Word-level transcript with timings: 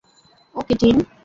ওকে, 0.55 0.73
team. 0.75 0.97